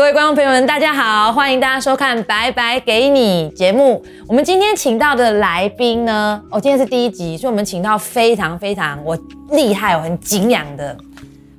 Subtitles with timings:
[0.00, 4.02] 各位观众朋友们，大家好，欢迎大家收看《白白给你》节目。
[4.26, 9.14] 我们今天请到的来宾呢，哦，今天是第一集，所以我们请到非常非常我
[9.50, 10.96] 厉害，我很敬仰的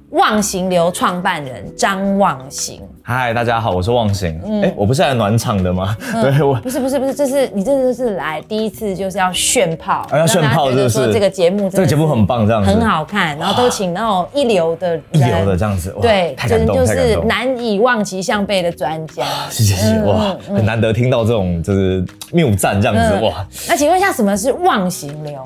[0.09, 2.81] 忘形流创办人张忘形。
[3.03, 4.39] 嗨，大家好，我是忘形。
[4.63, 5.97] 哎、我不是来暖场的吗？
[6.21, 17.19] 对我不是不是不是，这是你这次是来第一次就是要炫炮，啊要炫炮让大家觉得是说这个节目这个节目很棒这样子很好看，然后都请那种一流的人一流的这样子，哇对，真就是。
[17.25, 19.25] 难以望其项背的专家。
[19.49, 25.41] 谢谢谢谢，嗯哇，很难得听到这种就是谬赞这样子，嗯哇，那请问一下，什么是忘形流？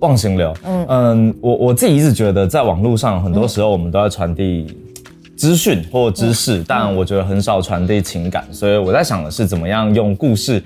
[0.00, 0.52] 忘形流。
[0.64, 4.76] 嗯我我自己一直觉得，在网络上很多时候我们都在传递
[5.38, 10.60] 资讯或知识，但我觉得很少传递情感，所以我在想的是怎么样用故事。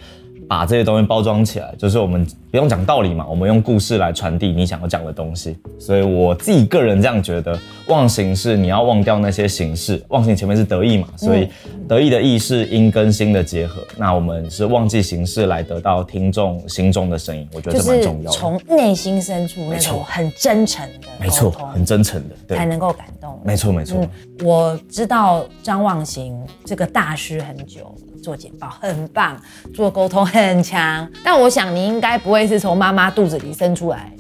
[0.52, 5.56] 把这些东西包装起来，就是我们不用讲道理嘛，我们用故事来传递你想要讲的东西。
[5.80, 11.48] 所以我自己个人这样觉得，忘形是你要忘掉那些形式，忘形前面是得意嘛，所以
[11.88, 13.82] 得意的意是音跟心的结合。
[13.96, 18.36] 那我们是忘记形式来得到听众心中的声音，我觉得就是这蛮重要的。
[18.36, 23.40] 从内心深处那种很真诚的没错很真诚的，对才，能够感动。
[23.42, 23.98] 没错没错。
[24.02, 29.36] 嗯，我知道张忘形这个大师很久，做简报很棒，
[29.74, 31.06] 做沟通很强。
[31.24, 34.12] 但我想你应该不会是从妈妈肚子里生出来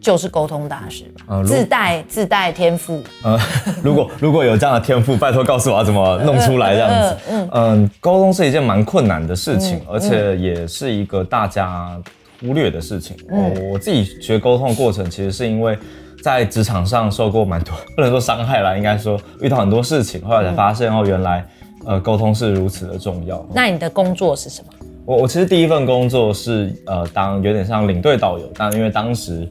[0.00, 1.24] 就是沟通大师吧？
[1.28, 3.02] 呃自带自带天赋。
[3.22, 3.38] 呃，
[3.82, 7.16] 如果如果有这样的天赋，拜托告诉我要怎么弄出来这样子。
[7.30, 11.96] 嗯嗯，沟通是一件蛮困难的事情，而且也是一个大家
[12.40, 13.16] 忽略的事情。
[13.30, 15.76] 嗯我我自己学沟通的过程，其实是因为
[16.22, 21.44] 在职场上受过蛮多， 不能说伤害啦，应该说遇到很多事情，后来才发现哦，原来
[21.88, 23.44] 呃沟通是如此的重要。
[23.52, 24.68] 那你的工作是什么？
[25.06, 29.48] 我我其实第一份工作是呃当有点像领队导游，但因为当时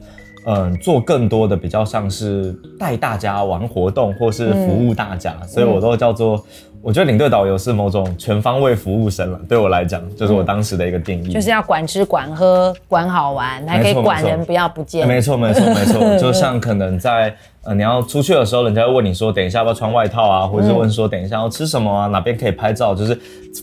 [0.50, 6.42] 嗯、做更多的比较像是带大家玩活动或是服务大家，所以我都叫做
[6.88, 9.38] 我觉得领队导游是某种全方位服务生了。
[9.46, 11.34] 对我来讲，就是我当时的一个定义。
[11.34, 15.06] 就是要管吃管喝管好玩，还可以管人不要不见。
[15.06, 23.14] 没错，没错，没错， 就像可能在呃你要出去的时候，人家会问你说，等一下要不要穿外套啊，或者是问说等一下要吃什么啊，哪边可以拍照，就是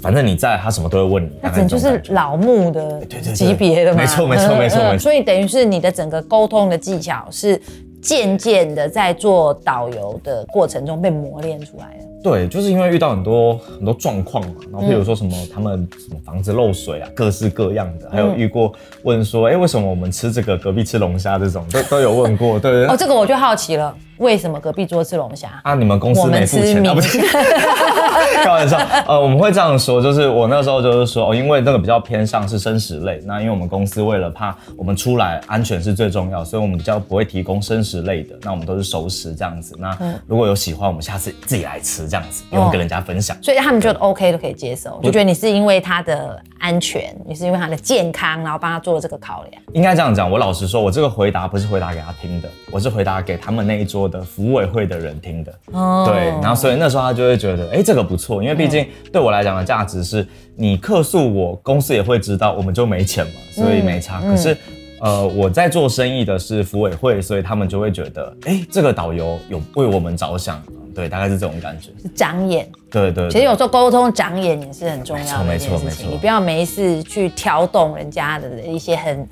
[0.04, 1.32] 反正你在，他什么都会问你。
[1.42, 3.98] 那大概整就是老木的级别的嘛。
[3.98, 7.60] 没错没错嗯没错没错嗯所以等于是你的整个沟通的技巧是
[8.04, 12.06] 渐渐的在做导游的过程中被磨练出来的。
[12.26, 22.88] 对，就是因为遇到很多很多状况嘛，然后譬如说什么他们什么房子漏水啊，各式各样的，还有遇过问说，哎、为什么我们吃这个隔壁吃龙虾这种，都都有问过，对对？
[22.88, 25.60] 哦，这个我就好奇了，为什么隔壁桌吃龙虾？
[25.64, 26.94] 啊，你们公司没付钱啊？
[26.94, 27.20] 不是，
[28.44, 28.78] 开玩笑。
[29.08, 39.76] 呃，我们会这样说，就是我那时候就是说，哦，因为那个比较偏向是生食类，那因为我们公司为了怕我们出来安全是最重要，所以我们比较不会提供生食类的，那我们都是熟食这样子。
[39.80, 43.36] 那如果有喜欢，我们下次自己来吃这样子，不用跟人家分享。
[43.42, 49.62] 所以他们觉得 OK 都可以接受，就觉得你是因为他的安全，你是因为他的健康，然后帮他做了这个考量。
[49.74, 55.54] 应该这样讲，我老实说，我这个回答不是回答给他听的，我是回答给他们那一桌的服委会的人听的。
[55.72, 64.22] 哦对，然后所以那时候他就会觉得，哎、这个不错，因为毕竟对我来讲的价值是，你客诉我，公司也会知道，我们就没钱嘛，所以没差。
[64.22, 64.56] 可是。
[65.02, 70.60] 呃，我在做生意的是服委会，所以他们就会觉得，哎、这个导游有为我们着想，
[70.96, 71.90] 对，大概是这种感觉。
[72.02, 79.28] 是长眼，对对对其实有时候沟通长眼也是很重要的一没件事情，错没错你不要没事去挑动人家的一些很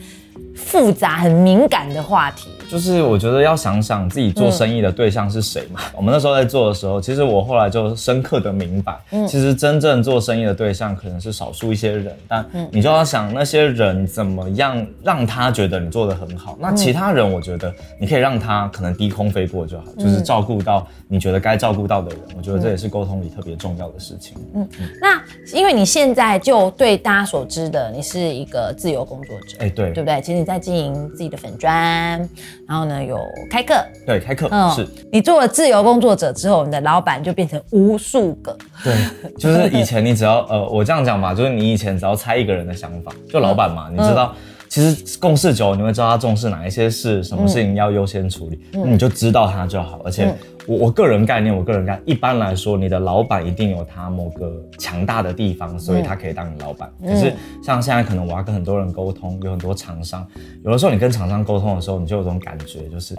[0.53, 2.49] 复杂、很敏感的话题。
[2.73, 5.79] 就是我觉得要想想自己做生意的对象是谁嘛。
[5.95, 16.57] 我们那时候在做的时候，其实我后来就深刻的明白，其实真正做生意的对象可能是少数一些人，但你就要想那些人怎么样让他觉得你做的很好。
[16.59, 22.19] 那其他人，我觉得你可以让他可能低空飞过就好，就是照顾到你觉得该照顾到的人。
[22.35, 24.35] 我觉得这也是沟通里特别重要的事情。
[24.55, 24.67] 嗯
[24.99, 25.21] 那
[25.55, 30.19] 因为你现在就对大家所知的，你是一个自由工作者，哎，对对不对？
[30.21, 32.27] 其实你在经营自己的粉砖，
[32.67, 33.17] 然后呢有
[33.49, 33.73] 开课，
[34.05, 34.87] 对，开课嗯是。
[35.11, 38.95] 你做了自由工作者之后，你的老板就变成无数个，对，
[39.37, 44.33] 就是以前你只要呃，我这样讲吧，就是你以前只要猜一个人的想法，就老板嘛，你知道，
[44.73, 50.01] 其实共事久了，你会知道他重视哪一些事，什么事情要优先处理，那你就知道他就好。
[50.03, 50.33] 而且
[50.65, 56.91] 我我个人概念，我个人概念，一般来说，你的老板一定有他某个强大的地方，所以他可以当你老板。
[57.05, 57.31] 可是
[57.63, 60.25] 像现在可能我要跟很多人沟通，有很多厂商，
[60.65, 63.15] 有的时候你跟厂商沟通的时候，你就有种感觉，就是。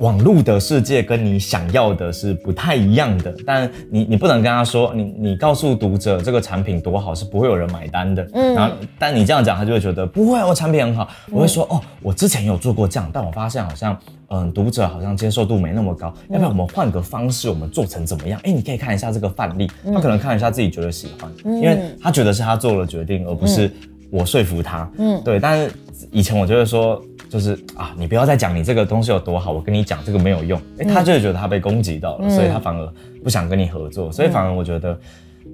[0.00, 8.28] 网络的世界跟你想要的是不太一样的，但你你不能跟他说，你你告诉读者这个产品多好，是不会有人买单的。
[8.32, 11.08] 嗯，然后但你这样讲，他就会觉得不会，我产品很好。
[11.30, 13.96] 我会说，哦，我之前有做过这样，但我发现好像，
[14.28, 18.40] 嗯，读者好像接受度没那么高，要不要我们换个方式，我们做成怎么样？
[18.42, 23.70] 哎，你可以看一下这个范例，他可能看一下自己觉得喜欢，因为他觉得是他做了决定，而不是
[24.10, 24.90] 我说服他。
[24.98, 25.72] 嗯，对，但是
[26.10, 27.00] 以前我就会说。
[27.32, 32.86] 就是啊，你不要再讲你这个东西有多好，我跟你讲这个没有用，哎，他就会觉得他被攻击到了，所以他反而
[33.24, 34.98] 不想跟你合作，所以反而我觉得，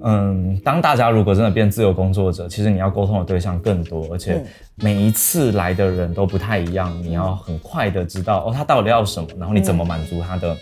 [0.03, 4.43] 嗯，当大家如果真的变自由工作者，其实你要沟通的对象更多，而且
[4.75, 10.53] 每一次来的人都不太一样，你要很快的知道哦，他到底要什么，然后你怎么满足他的。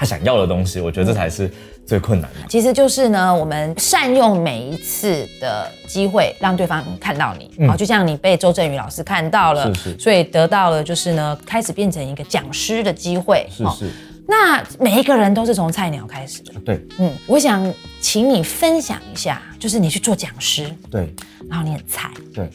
[0.00, 1.50] 他想要的东西，我觉得这才是
[1.88, 2.46] 最困难的。
[2.50, 7.66] 其实就是呢，我们善用每一次的机会，让对方看到你。
[7.66, 13.46] 好，就像你被周振宇老师看到了，是是，所以得到了就是呢，开始变成一个讲师的机会。
[13.50, 13.90] 是是。
[14.26, 16.52] 那每一个人都是从菜鸟开始的。
[16.62, 16.86] 对。
[16.98, 21.10] 嗯，我想请你分享一下，就是你去做讲师，对，
[21.48, 22.50] 然后你很菜，对，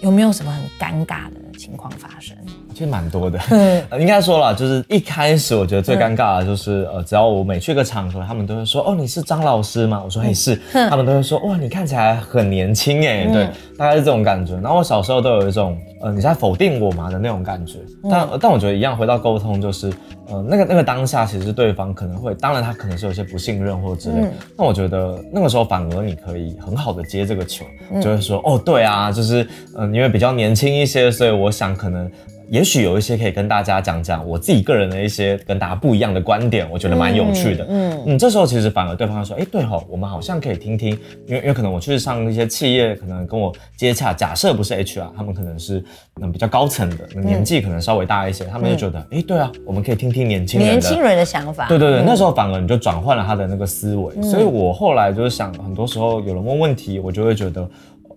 [0.00, 2.34] 有没有什么很尴尬的情况发生？
[2.74, 3.38] 其实蛮多的，
[4.00, 10.02] 应该说了，就是一开始我觉得最尴尬的就是，呃，只要我每去个场合，他们都会说，哦，你是张老师吗？
[10.04, 10.60] 我说，嘿，是。
[10.72, 13.48] 他们都会说，哇，你看起来很年轻哎，对，
[13.78, 14.54] 大概是这种感觉。
[14.54, 17.78] 然后我小时候都有一种，呃，你在否定我嘛的那种感觉。
[18.10, 19.92] 但但我觉得一样，回到沟通就是，
[20.28, 24.26] 呃，那个那个当下，其实对方可能会，当然他可能是有些不信任或者之类。
[24.58, 27.64] 那我觉得那个时候反而你可以很好的接这个球，
[28.02, 29.46] 就会说，哦，对啊，就是，
[29.78, 32.10] 嗯，因为比较年轻一些，所以我想可能。
[32.50, 37.66] 也许有一些可以跟大家讲讲我自己个人的一些跟大家不一样的观点，我觉得蛮有趣的。
[37.68, 40.90] 嗯嗯，这时候其实反而对方说，哎，对哈，我们好像可以听听，
[41.26, 45.82] 因为因为可能我去上一些企业，可能跟我接洽，假设不是 HR，他们可能是
[46.20, 51.66] 嗯比较高层的，年纪可能稍微大一些，他们就觉得，哎，对啊，我们可以听听年轻人年轻人的想法。
[51.68, 57.68] 对对对，那时候反而你就转换了他的那个思维，所以我后来就是想，很多时候有人问问题，我就会觉得，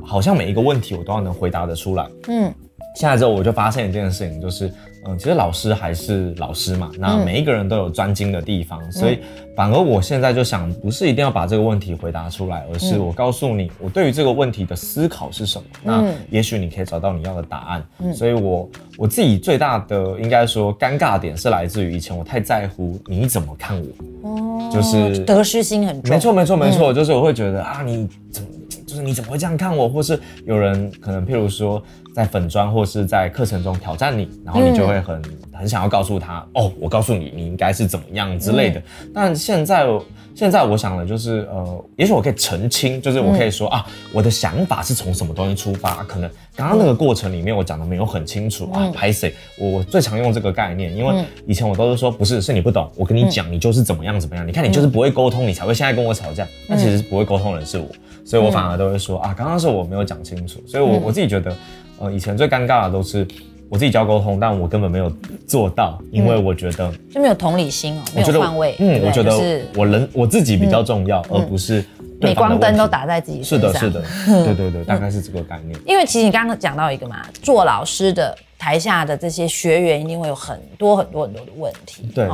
[0.04, 2.06] 好像每一个问题我都要能回答得出来。
[2.28, 2.54] 嗯。
[2.98, 4.74] 现在之后，我就发现一件事情，就是，
[5.06, 9.20] 嗯，其实老师还是老师嘛，那每一个人都有专精的地方，所以
[9.56, 17.86] 反而我现在就想，不是一定要把这个问题回答出来，而是我告诉你，我对于这个问题的思考是什么，那也许你可以找到你要的答案。
[18.16, 18.68] 所以，我
[18.98, 26.16] 我自己最大的应该说尴尬点是来自于以前我太在乎你怎么看我，哦，就是得失心很重。
[26.16, 28.50] 没错，没错，没错，就是我会觉得啊，你怎么？
[28.86, 31.82] 就是你怎么会这样看我，或是有人可能譬如说
[32.18, 35.22] 在粉砖或是在课程中挑战你，然后你就会很
[35.54, 38.82] 很想要告诉他，哦，我告诉你，你应该是怎么样之类的。
[39.14, 39.86] 但现在
[40.34, 48.92] 现在我想的就是，呃，也许我可以澄清，就是我可以说啊，我的想法是从什么东西出发，可能刚刚那个过程里面我讲的没有很清楚啊。
[48.92, 49.32] 拍谁？
[49.60, 54.48] 我最常用这个概念，因为以前我都是说不是，是你不懂，我跟你讲，你就是怎么样怎么样。
[54.48, 56.48] 你看你就是不会沟通，你才会现在跟我吵架。
[56.68, 57.88] 那其实不会沟通的人是我。
[58.26, 61.56] 所以我反而都会说啊，刚刚是我没有讲清楚，所以我我自己觉得，
[62.00, 63.28] 呃，以前最尴尬的都是
[63.70, 65.12] 我自己教沟通，但我根本没有
[65.48, 71.84] 做到，因为我觉得就没有同理心哦，没有换位，嗯，我觉得我人我自己比较重要，而不是
[72.22, 75.78] 镁光灯都打在自己身上，是的，是的，对对对，大概是这个概念。
[75.86, 82.28] 因为其实你刚刚讲到一个嘛，做老师的台下的这些学员一定会有很多很多很多的问题，对，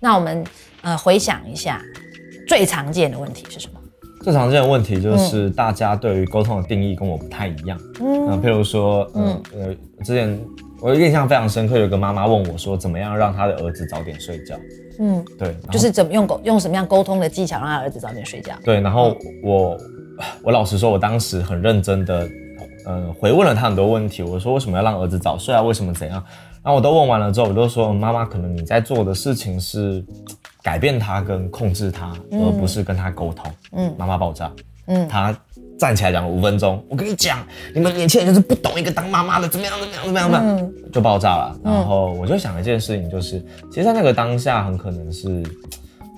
[0.00, 0.44] 那我们
[0.82, 1.82] 呃回想一下
[2.46, 3.78] 最常见的问题是什么？
[4.20, 7.78] 最常见的问题就是大家对于沟通的定义跟我不太一样。
[8.00, 9.74] 嗯，譬如说，嗯呃，
[10.04, 10.38] 之前
[10.80, 14.56] 我印象非常深刻，有个妈妈问我说，怎么样让她的儿子早点睡觉？
[14.98, 18.52] 嗯，对，就是怎么用沟用什么样沟通的技巧让他儿子早点睡觉？
[18.64, 19.78] 对，然后我
[20.42, 22.28] 我老实说，我当时很认真的，
[22.84, 24.22] 呃，回问了他很多问题。
[24.24, 25.62] 我说为什么要让儿子早睡啊？
[25.62, 26.22] 为什么怎样？
[26.64, 30.04] 然后我都问完了之后，我都说妈妈，可能你在做的事情是。
[30.62, 33.50] 改变他跟控制他，而不是跟他沟通。
[33.72, 34.50] 嗯，妈妈爆炸。
[34.86, 35.36] 嗯，他
[35.78, 36.82] 站起来讲了五分钟。
[36.88, 41.60] 我跟你讲，你们年轻人就是不懂一个当妈妈的怎么样怎么样怎么样的，就爆炸了。
[41.62, 43.38] 然后我就想一件事情，就是
[43.70, 45.44] 其实在那个当下，很可能是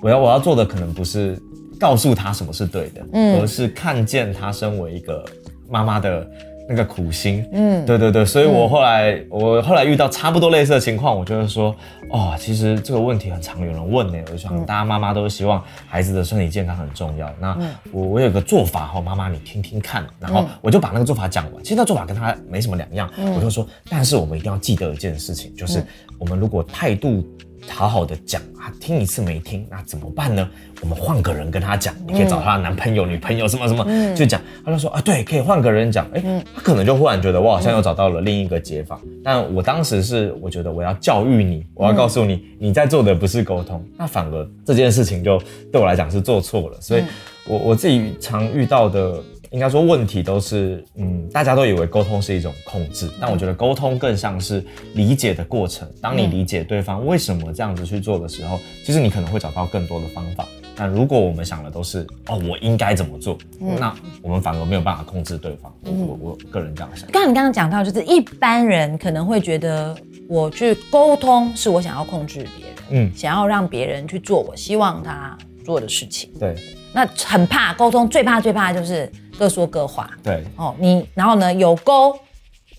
[0.03, 1.37] 我要我要做的，可能不是
[1.79, 3.03] 告诉他什么是对的，
[3.41, 5.25] 而是看见他身为一个
[5.69, 6.27] 妈妈的。
[6.71, 11.75] 那个苦心，嗯，对对对，所以我后来我后来遇到差不多类似的情况，我就会说，
[12.11, 17.59] 哦，其实这个问题很常有人问呢，我就想大家妈妈都希望孩子的身体健康很重要，那
[17.91, 25.85] 我我有个做法哈，妈妈你听听看，然后我就把那个做法讲完，其实那做法跟他没什么两样，我就说，但是我们一定要记得一件事情，就是
[26.21, 27.27] 我们如果态度
[27.69, 30.49] 好好的讲啊，听一次没听，那怎么办呢？
[30.81, 34.41] 我们换个人跟他讲，你可以找他的男朋友、女朋友什么什么，就讲。
[34.65, 36.07] 他就说啊，对，可以换个人讲。
[36.13, 36.23] 哎，
[36.55, 39.01] 他可能就忽然觉得我好像又找到了另一个解法。
[39.23, 45.41] 但我当时是我觉得我要教育你，我要告诉你，你在做的不是沟通，那反而这件事情就
[45.71, 46.81] 对我来讲是做错了。
[46.81, 47.03] 所以，
[47.47, 49.23] 我我自己常遇到的。
[49.51, 54.65] 应该说问题都是，嗯，大家都以为沟通是一种控制，但我觉得沟通更像是
[54.95, 55.89] 理解的过程。
[56.01, 60.47] 当你理解对方为什么这样子去做的时候，其实你可能会找到更多的方法。
[60.77, 63.93] 那如果我们想的都是，哦，我应该怎么做，那
[64.23, 65.75] 我们反而没有办法控制对方。
[65.85, 67.11] 我我个人这样想。
[67.11, 69.95] 刚刚你刚刚讲到，就是一般人可能会觉得，
[70.29, 76.31] 我去沟通是我想要控制别人，嗯，想要让别人去做我希望他做的事情。
[76.39, 76.55] 对。
[76.93, 79.09] 那很怕沟通，最怕最怕的就是
[79.41, 80.11] 各说各话。
[80.23, 82.15] 对，哦，你然后呢有沟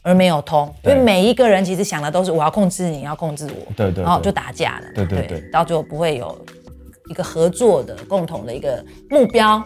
[0.03, 3.73] 而没有通，因为每一个人其实想的都是我要控制你，要控制我。
[3.75, 4.03] 对对。
[4.03, 4.85] 然后就打架了。
[4.93, 5.41] 对对对。
[5.51, 6.39] 到最后不会有
[7.09, 9.63] 一个合作的共同的一个目标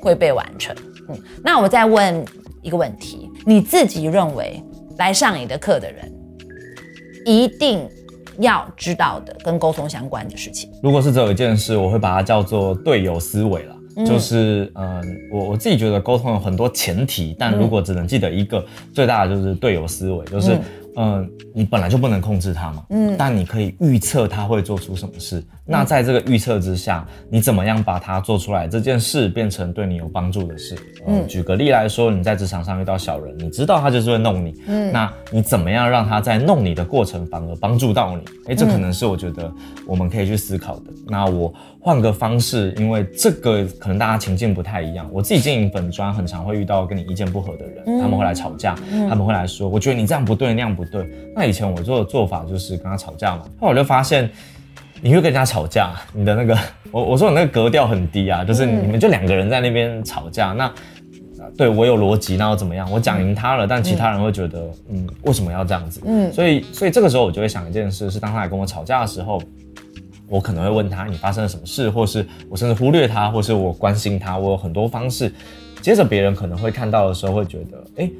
[0.00, 0.74] 会被完成。
[1.10, 2.24] 嗯，那我再问
[2.62, 4.62] 一个问题，你自己认为
[4.96, 6.10] 来上你的课的人
[7.26, 7.86] 一定？
[8.38, 13.76] 要知道的跟沟通相关的事情，如果是只有一件事，我会把它叫做队友思维了。
[14.06, 20.58] 就是嗯，我我自己觉得沟通有很多前提，但如果只能记得一个，最大的就是队友思维，就是。
[20.96, 25.42] 嗯，你本来就不能控制他嘛，嗯，但你可以预测他会做出什么事。
[25.64, 30.76] 那在这个预测之下，你怎么样把他做出来这件事变成对你有帮助的事？
[31.06, 38.24] 嗯，举个例来说，你在职场上遇到小人，你知道他就是会弄你，嗯，那你怎么样让他在弄你的过程反而帮助到你？
[38.48, 39.50] 哎，这可能是我觉得
[39.86, 40.90] 我们可以去思考的。
[41.06, 45.08] 那我换个方式，因为这个可能大家情境不太一样。
[45.10, 48.74] 我自己经营粉砖，很常会遇到跟你意见不合的人，他们会来吵架，
[49.08, 51.08] 他们会来说，我觉得你这样不对，那样不对。
[51.34, 54.30] 那以前我做的做法就是跟他吵架嘛，后来我就发现，
[55.00, 56.58] 你会跟人家吵架，你的那个，
[56.92, 60.70] 我我说你那个格调很低啊，就是你们就两个人在那边吵架，那
[61.56, 62.88] 对我有逻辑，那又怎么样？
[62.92, 66.02] 我讲赢他了，但其他人会觉得，嗯，为什么要这样子？
[66.04, 69.42] 嗯，所以所以这个时候我就会想一件事，是当他来跟我吵架的时候，
[70.30, 75.30] 我可能会问他你发生了什么事，或是我甚至忽略他，或是我关心他，我有很多方式，
[75.82, 78.10] 接着别人可能会看到的时候会觉得，哎。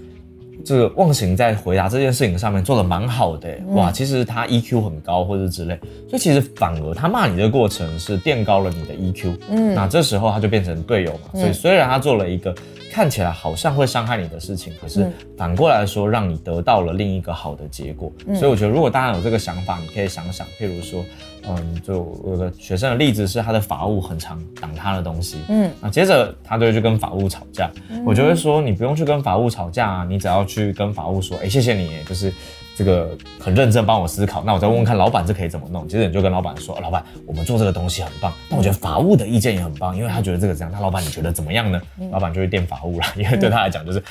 [0.63, 5.75] 这个忘形在回答这件事情上面做的蛮好的，哇，其实他 EQ 很高或者之类，
[6.07, 12.55] 所以其实反而他骂你的过程是垫高了你的 EQ，嗯，那这时候他就变成队友嘛，所以虽然他做了一个
[12.93, 21.03] 看起来好像会伤害你的事情，可是反过来说让你得到了另一个好的结果，所以我觉得如果大家有这个想法，你可以想想，譬如说。
[21.49, 27.71] 嗯，就我的学生的例子是他的法务很常挡他的东西，嗯，那接着他就会去跟法务吵架，
[28.05, 32.33] 我就会说你不用去跟法务吵架啊，你只要去跟法务说，哎，谢谢你，就是
[32.77, 41.81] 这个很认真帮我思考，那我再问问看老板这可以怎么弄，接着你就跟老板说，老板，我们做这个东西很棒，但我觉得法务的意见也很棒，因为他觉得这个这样，那老板你觉得怎么样呢？
[42.11, 44.03] 老板就会垫法务了，因为对他来讲就是，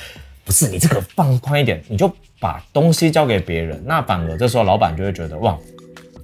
[0.44, 5.56] 不是你这个放宽一点，你就把东西交给别人，那反而这时候老板就会觉得哇。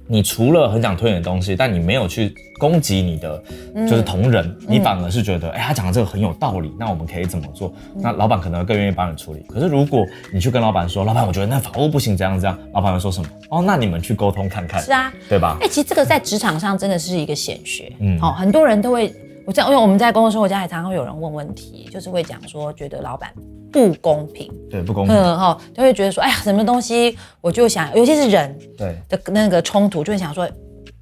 [0.07, 3.43] 你除了很想推你的东西，但你没有去攻击你的
[3.87, 7.71] 就是同仁，你反而是觉得，哎，他讲的这个很有道理，那我们可以怎么做？
[7.95, 9.41] 那老板可能更愿意帮你处理。
[9.49, 13.29] 可是如果你去跟老板说，老板，我觉得那法务不行，这样这样，老板会说什么？
[13.49, 14.81] 哦，那你们去沟通看看。
[14.81, 15.57] 是啊，对吧？
[15.61, 17.91] 哎，其实这个在职场上真的是一个显学。
[17.99, 19.13] 嗯，好，很多人都会，
[19.45, 23.29] 我在因为我们在工作生活家也常常会有人问问题，就是会讲说，觉得老板。
[23.71, 30.47] 不公平，对不公平，嗯哈，就会觉得说，哎呀，什么东西，我就想，尤其是人对的那个冲突，就会想说，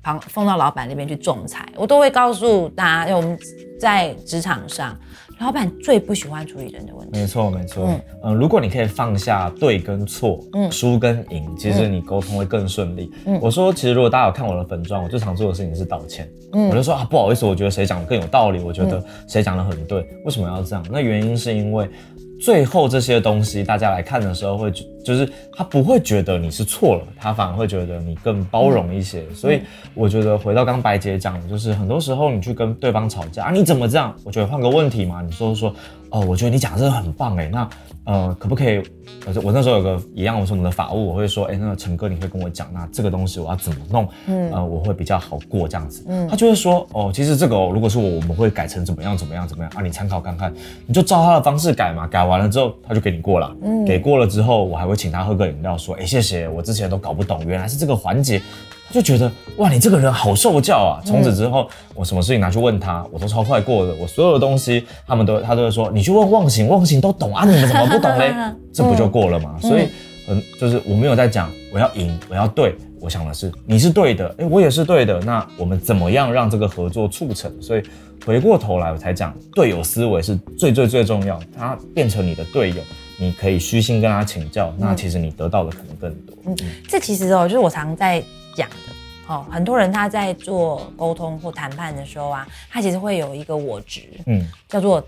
[0.04, 3.38] 放放到老板那边去仲裁，我都会告诉大家，因为我们
[3.80, 4.98] 在职场上。
[5.42, 7.20] 老板最不喜欢处理人的问题。
[7.20, 7.90] 没错，没错。
[8.24, 13.12] 嗯，如果你可以放下对跟错，嗯，输跟赢，其实你沟通会更顺利。
[13.26, 16.26] 嗯，我说，其实如果大家有看我的粉状，我最常做的事情是道歉。
[16.54, 20.82] 嗯，我就说啊，不好意思，我觉得谁讲的更有道理，我觉得谁讲的很对，为什么要这样？
[20.90, 21.90] 那原因是因为。
[22.40, 24.72] 最后这些东西，大家来看的时候，会
[25.04, 29.24] 就是他不会觉得你是错了，他反而会觉得你更包容一些。
[29.34, 29.62] 所以
[29.94, 34.16] 我觉得回到刚白姐讲的，就是很多时候你去跟对方吵架啊，你怎么这样？
[34.24, 35.74] 我觉得换个问题嘛，你说说
[36.16, 37.70] 哦，我觉得你讲的真的很棒哎，那。
[38.06, 38.84] 呃，可不可以？
[39.26, 44.08] 呃，我那时候有个一样，我说我们的法务，我会说，哎，那个陈哥，你会跟我讲，那这个东西我要怎么弄？
[44.28, 46.06] 嗯，呃，我会比较好过这样子。
[46.08, 49.82] 嗯，他就会说，哦，其实这个如果是我，我们会改成怎么样怎么样怎么样啊？
[49.82, 50.54] 你参考看看，
[50.86, 52.06] 你就照他的方式改嘛。
[52.06, 53.56] 改完了之后，他就给你过了。
[53.64, 58.40] 嗯，给过了之后，我还会请他喝个饮料，说，哎，谢谢，我之前都搞不懂，原来是这个环节。
[58.92, 61.02] 就觉得哇，你这个人好受教啊！
[61.06, 63.94] 从此之后，我什么事情拿去问他，我都超快过的。
[63.96, 68.34] 我所有的东西，他们都他都会说，你去问忘形，忘形都懂啊，你们怎么不懂嘞？
[68.74, 69.56] 这不就过了吗？
[69.62, 69.88] 所以，
[70.28, 72.76] 嗯，就是我没有在讲我要赢，我要对。
[73.02, 77.52] 我想的是你是对的，哎，我也是对的，那我们怎么样让这个合作促成？
[77.62, 77.84] 所以
[78.26, 82.78] 回过头来我才讲，队友思维是最最最重要，他变成你的队友，
[83.18, 86.36] 你可以虚心跟他请教，那其实你得到的可能更多。
[86.46, 86.56] 嗯，
[86.88, 88.24] 这其实哦，就是我常在
[88.56, 88.76] 讲的。
[89.28, 95.04] 哦，很多人他在做沟通或谈判的时候啊，他其实会有一个我值，嗯，叫做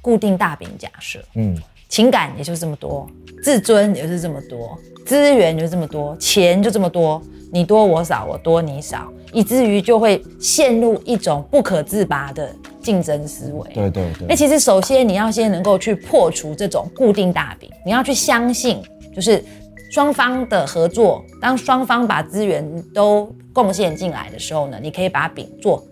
[0.00, 1.54] 固定大饼假设，嗯，
[1.88, 3.08] 情感也就是这么多，
[3.42, 7.20] 自尊也是这么多，资源就这么多，钱就这么多，
[7.52, 13.70] 你多我少，我多你少，以至于就会陷入一种不可自拔的竞争思维。
[13.74, 14.26] 对对对。
[14.28, 18.82] 那其实首先你要先能够去破除这种固定大饼，你要去相信，
[19.14, 19.44] 就是。
[19.90, 25.82] 双方的合作，当双方把资源都贡献进来的时候呢，你可以把饼做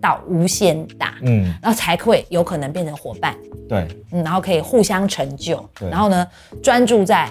[0.00, 3.36] 到无限大，嗯，然后才会有可能变成伙伴，
[3.68, 6.26] 对，嗯，然后可以互相成就，然后呢，
[6.62, 7.28] 专注在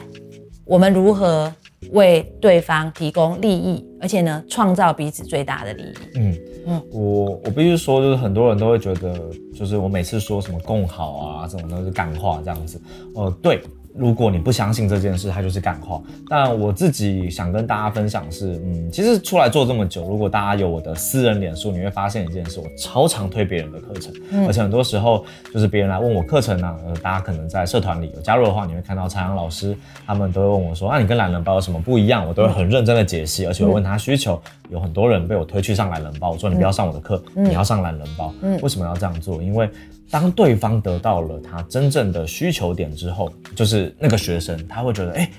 [0.66, 1.54] 我们如何
[1.92, 5.94] 为对方提供利益，而且呢，创造彼此最大的利益。
[6.16, 6.38] 嗯。
[6.68, 9.18] 嗯，我我必须说，就是很多人都会觉得，
[9.56, 12.80] 就是我每次说什么共好啊，这种都是干话这样子，
[13.16, 13.64] 呃，对。
[14.00, 16.02] 如果你不相信这件事，它就是干话。
[16.30, 24.14] 但我自己想跟大家分享是，嗯，其实出来做这么久，如果大家有我的私人脸书，你会发现一件事，我超常推别人的课程，
[24.48, 29.76] 而且很多时候就是别人来问我课程呢，呃，大家可能在社团里有加入的话，你会看到朝阳老师
[30.08, 32.26] 他们都会问我说，那你跟懒人包有什么不一样？
[32.26, 34.42] 我都会很认真的解析，而且我问他需求。
[34.70, 38.34] 有很多人被我推去上懒人包，我说你不要上我的课，你要上懒人包。
[38.62, 39.42] 为什么要这样做？
[39.42, 39.70] 因为
[40.10, 45.30] 当对方得到了他真正的需求点之后，就是那个学生他会觉得，哎，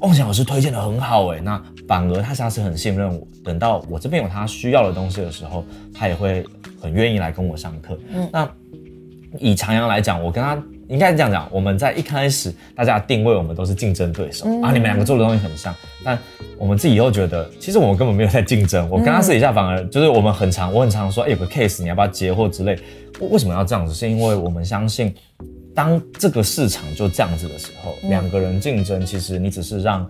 [0.00, 3.26] 梦想老师推荐的很好，哎，那反而他下次很信任我。
[3.44, 5.64] 等到我这边有他需要的东西的时候，
[5.94, 6.44] 他也会
[6.80, 7.98] 很愿意来跟我上课。
[8.32, 8.48] 那
[9.38, 10.62] 以长阳来讲，我跟他。
[10.88, 16.18] 应该是这样讲，我们在一开始大家定位我们都是竞争对手啊，你们两个做的东西很像，但
[16.56, 18.88] 我们自己又觉得其实我们根本没有在竞争。
[18.90, 22.78] 我跟他私底下反而就是我们很常，我很常说，哎，有个 case 你要不要接或之类。
[23.20, 23.92] 为什么要这样子？
[23.92, 25.14] 是因为我们相信，
[25.74, 30.08] 当这个市场就这样子的时候，两个人竞争，其实你只是让。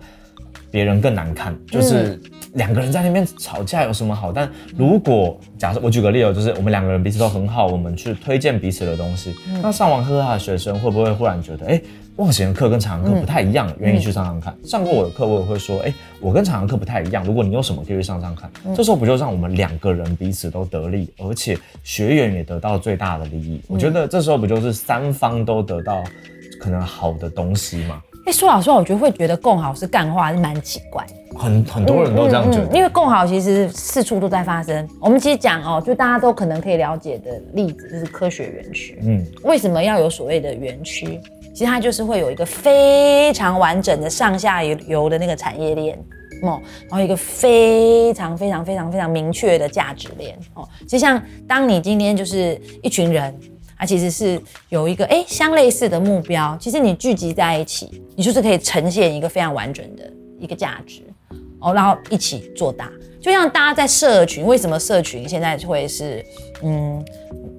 [0.71, 2.19] 别人更难看，就是
[2.53, 4.31] 两个人在那边吵架有什么好？
[4.31, 11.81] 但如果假设我举个例子，就是我们两个人彼此都很好，我们去推荐彼此的东西，那上完课他的学生会不会忽然觉得，哎，
[12.17, 14.55] 望贤的课跟长阳课不太一样，愿意去上上看？
[14.63, 18.49] 上过我的课，我也会说，哎，我跟长阳课不太一样，如果你有什么可以去上上看。
[18.75, 23.61] 这时候不就让我们两个人彼此都得利，而且学员也得到最大的利益？
[23.67, 26.03] 我觉得这时候不就是三方都得到
[26.59, 27.83] 可能好的东西
[28.29, 28.33] 吗？
[28.33, 31.05] 说老实话，我觉得会觉得共好是干话，是蛮奇怪。
[31.37, 34.87] 很很多人都这样觉得，因为共好其实四处都在发生。
[34.99, 38.99] 我们其实讲哦，就大家都可能可以了解的例子，就是科学园区。
[39.03, 41.19] 嗯，为什么要有所谓的园区？
[41.53, 45.97] 其实它就是会有一个非常完整的上下游的那个产业链
[46.43, 50.67] 哦，然后一个非常非常非常非常明确的价值链哦。
[50.87, 53.33] 就像当你今天就是一群人。
[53.79, 60.03] 它其实是有一个哎相类似的目标，其实你聚集在一起，你就是可以呈现一个非常完整的
[60.37, 61.01] 一个价值
[61.61, 62.91] 哦，然后一起做大。
[63.21, 66.21] 就像大家在社群，为什么社群现在会是
[66.61, 67.01] 嗯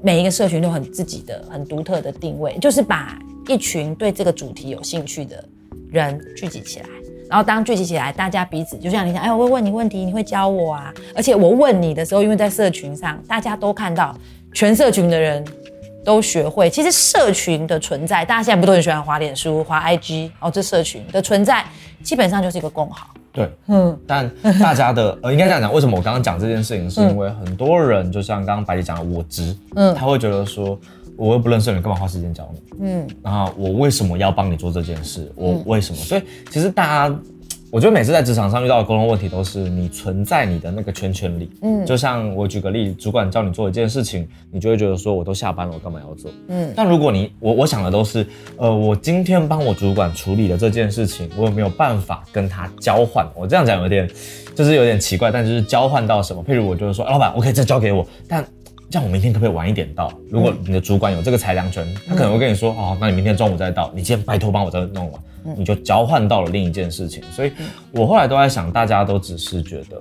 [0.02, 5.42] 每一个社群都很自己的很独特的定位，就是把一群对这个主题有兴趣的
[5.90, 6.86] 人聚集起来，
[7.30, 14.14] 然后当聚集起来，大家彼此就像你想，哎，我会问你问题，你会教我啊，而且我问你的时候，因为在社群上，大家都看到
[14.52, 15.42] 全社群的人。
[16.04, 20.50] 都学会，其实社群的存在，大家现在不都很喜欢滑脸书、滑 IG 哦？
[20.50, 21.64] 这社群的存在，
[22.02, 23.08] 基本上就是一个共好。
[23.32, 23.98] 对，嗯。
[24.06, 30.78] 但大家的 呃，应该这样讲，为什么我刚刚讲这件事情，是因为很多人就像刚刚白姐讲的，我知，嗯，他会觉得说，
[31.16, 32.60] 我又不认识你，干嘛花时间教你？
[32.80, 35.30] 嗯，然后我为什么要帮你做这件事？
[35.36, 35.98] 我为什么？
[35.98, 37.16] 所以其实大家。
[37.72, 41.48] 我觉得每次在职场上遇到的沟通问题，都是你存在你的那个圈圈里。
[41.62, 46.30] 嗯，就像我举个例，主管叫你做一件事情，你就会觉得说，我都下班了，我干嘛要做？
[46.48, 53.24] 嗯，但如果你我我想的都是，呃，我今天帮我主管处理的这件事情，我有没有办法跟他交换？
[53.36, 54.10] 我这样讲有点，
[54.54, 56.42] 就是有点奇怪，但就是交换到什么？
[56.44, 58.44] 譬如我就是说，老板，我可以再交给我，但
[58.90, 60.12] 这样我明天可不可以晚一点到？
[60.28, 65.22] 如果你的主管有这个裁量权，他可能会跟你说，哦，那你明天中午再到，你今天拜托帮我再弄完。
[65.56, 67.52] 你就交换到了另一件事情，所以
[67.92, 69.98] 我后来都在想，大家都只是觉得，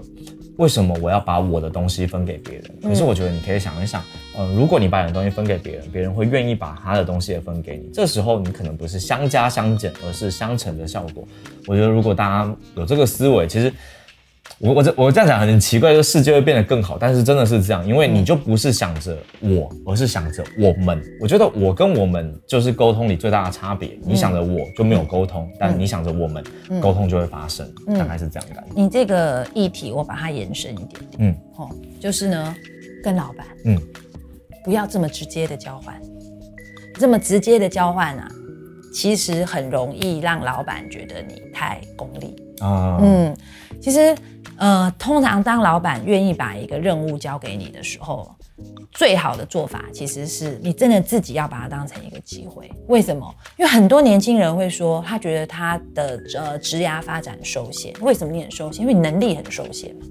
[0.58, 2.64] 为什么我要把我的东西分给别人？
[2.84, 4.04] 可是我觉得你可以想一想，
[4.38, 11.26] 嗯，如果你把你的东西分给别人，别人会愿意把他的东西也分给你，这时候你可能不是相加相减，而是相乘的效果。
[11.68, 13.72] 我觉得如果大家有这个思维，其实
[14.62, 21.02] 我我这我这样讲很奇怪，就世界会变得更好，但是真的是这样，因为你就不是想着我，而是想着我们。
[21.22, 23.98] 我觉得我跟我们就是沟通里最大的差别。
[24.04, 26.44] 你想着我就没有沟通，但你想着我们，
[26.82, 27.66] 沟通就会发生，
[27.98, 28.74] 大概是这样感觉。
[28.76, 32.56] 你这个议题我把它延伸一点，嗯，哦，就是呢，
[33.02, 33.80] 跟老板，嗯，
[34.66, 35.96] 不要这么直接的交换，
[36.96, 38.30] 这么直接的交换啊，
[38.94, 43.34] 其实很容易让老板觉得你太功利啊，嗯，
[43.82, 44.14] 其实。
[44.60, 48.30] 呃，通常当老板愿意把一个任务交给你的时候，
[48.92, 52.70] 最好的做法其实是你真的自己要把它当成一个机会。
[52.88, 53.34] 为什么？
[53.58, 57.94] 因为很多年轻人会说，他觉得他的呃职涯发展受限。
[58.02, 58.82] 为什么你很受限？
[58.82, 60.02] 因为你能力很受限嘛，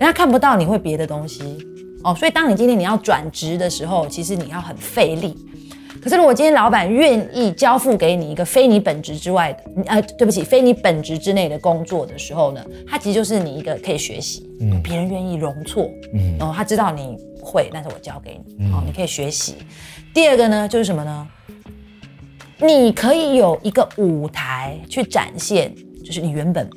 [0.00, 1.64] 家看不到你会别的东西
[2.02, 2.12] 哦。
[2.12, 5.38] 所以当你今天你要转职的时候，其实你要很费力。
[6.04, 19.54] 可是，如果今天老板愿意交付给你一个非你本职之外的，呃，对不起，非你本职之内的工作的时候呢，他其实就是你一个可以学习，嗯，别人愿意容错，嗯，然后他知道你不会，但是我教给你，好，你可以学习。
[20.12, 21.26] 第二个呢，就是什么呢？
[22.60, 26.68] 你可以有一个舞台去展现，就是你原本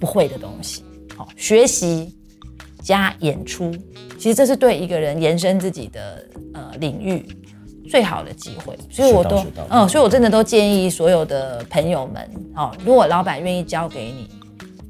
[0.00, 0.82] 不会的东西，
[1.16, 2.12] 好，学习
[2.82, 3.70] 加演出，
[4.18, 7.24] 其实这是对一个人延伸自己的呃领域。
[7.88, 14.28] 最好的机会，所以我都嗯，所以我真的都建议所有的朋友们，哦，如果老板愿意交给你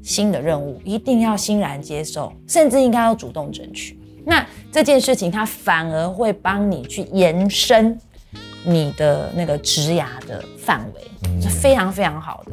[0.01, 3.99] 新的任务，一定要欣然接受，甚至应该要主动争取。
[4.25, 7.97] 那这件事情，它反而会帮你去延伸
[8.63, 12.51] 你的那个职涯的范围，是非常非常好的。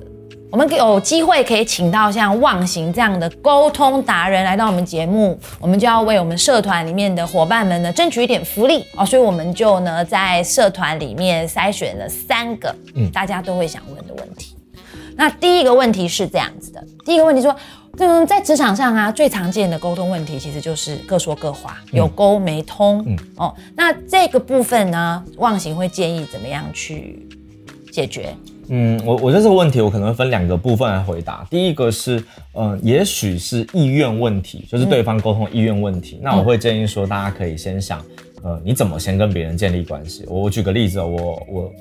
[0.53, 14.55] 我们有机会可以请到像忘形这样的沟通达人来到我们节目，我们就要为我们社团里面的伙伴们呢争取一点福利哦，所以我们就呢在社团里面筛选了三个嗯大家都会想问的问题。
[15.17, 17.57] 那第一个问题是这样子的，第一个问题说，
[17.97, 23.03] 嗯，在职场上啊最常见的沟通问题其实就是各说各话，有沟没通。
[23.09, 27.27] 嗯哦，那这个部分呢，忘形会建议怎么样去
[27.91, 28.37] 解决？
[28.75, 31.47] 嗯，我我这个问题我可能会分两个部分来回答。
[31.51, 36.19] 第一个是，嗯，也许是意愿问题，就是对方沟通意愿问题。
[36.23, 38.03] 那我会建议说，大家可以先想，
[38.43, 40.25] 呃，你怎么先跟别人建立关系？
[40.27, 41.73] 我举个例子，我我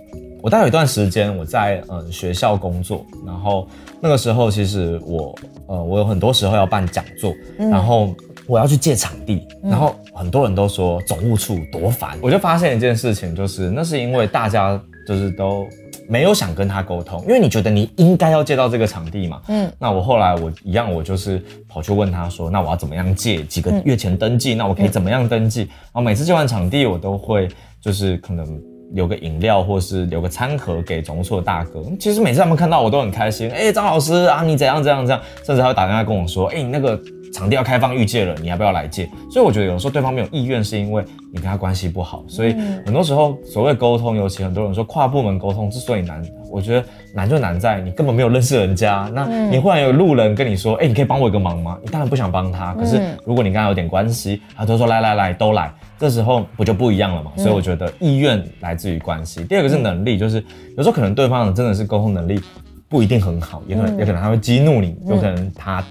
[0.41, 3.65] 我大概有一段时间我在嗯学校工作，然后
[4.01, 5.33] 那个时候其实我
[5.67, 8.13] 呃我有很多时候要办讲座，然后
[8.45, 14.77] 我要去借场地，然后很多人都说总务处多烦，我就发现一件事情，就是那是因为大家
[15.07, 15.65] 就是都。
[16.09, 19.41] 没有想跟他沟通，因为你觉得你应该要借到这个场地嘛。
[19.47, 23.43] 嗯，那我后来我一样，我就是跑去问他说，那我要怎么样借？
[23.43, 25.61] 几个月前登记，那我可以怎么样登记？
[25.61, 27.47] 然后每次借完场地，我都会
[27.79, 28.61] 就是可能
[28.91, 31.83] 留个饮料，或是留个餐盒给总务处的大哥。
[31.99, 36.99] 其实每次他们看到我都很开心，哎，张老师啊，你怎样怎样怎样，甚至还会打电话跟我说，哎，你那个。
[37.33, 39.09] 场地要开放预借了，你要不要来借？
[39.31, 41.01] 所以我觉得有时候对方没有意愿，是因为
[41.31, 42.25] 你跟他关系不好。
[42.27, 42.51] 所以
[42.85, 49.09] 很多时候所谓沟通，尤其很多人说跨部门沟通之所以难，我觉得难就难在你根本没有认识人家。
[49.13, 51.77] 那你忽然有路人跟你说，哎，你可以帮我一个忙吗？
[51.81, 52.73] 你当然不想帮他。
[52.73, 57.31] 可是如果你跟他有点关系，他都说来来来都来，这时候不就不一样了嘛？
[57.37, 59.43] 所以我觉得意愿来自于关系。
[59.43, 60.43] 第二个是能力，就是
[60.75, 62.41] 有时候可能对方真的是沟通能力
[62.89, 65.83] 不一定很好，也可能也可能他会激怒你，有可能他。